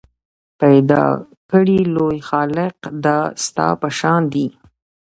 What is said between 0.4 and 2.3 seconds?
پیدا کړی لوی